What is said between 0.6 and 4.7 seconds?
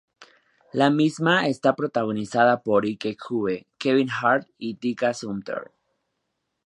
La misma está protagonizada por Ice Cube, Kevin Hart